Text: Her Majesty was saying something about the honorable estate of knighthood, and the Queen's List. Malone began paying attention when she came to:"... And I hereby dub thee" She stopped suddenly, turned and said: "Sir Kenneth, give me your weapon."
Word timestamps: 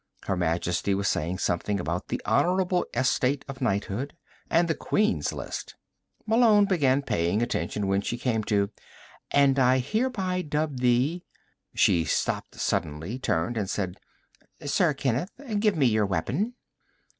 Her 0.23 0.35
Majesty 0.35 0.95
was 0.95 1.07
saying 1.07 1.37
something 1.37 1.79
about 1.79 2.07
the 2.07 2.19
honorable 2.25 2.87
estate 2.91 3.45
of 3.47 3.61
knighthood, 3.61 4.15
and 4.49 4.67
the 4.67 4.73
Queen's 4.73 5.31
List. 5.31 5.75
Malone 6.25 6.65
began 6.65 7.03
paying 7.03 7.43
attention 7.43 7.85
when 7.85 8.01
she 8.01 8.17
came 8.17 8.43
to:"... 8.45 8.71
And 9.29 9.59
I 9.59 9.77
hereby 9.77 10.41
dub 10.41 10.79
thee" 10.79 11.23
She 11.75 12.03
stopped 12.05 12.55
suddenly, 12.55 13.19
turned 13.19 13.57
and 13.57 13.69
said: 13.69 13.97
"Sir 14.65 14.95
Kenneth, 14.95 15.33
give 15.59 15.77
me 15.77 15.85
your 15.85 16.07
weapon." 16.07 16.55